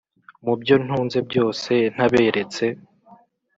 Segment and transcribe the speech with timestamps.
[0.45, 2.63] mu byo ntunze byose ntaberetse.